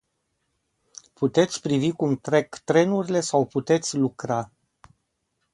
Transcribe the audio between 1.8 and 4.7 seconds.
cum trec trenurile sau puteți lucra.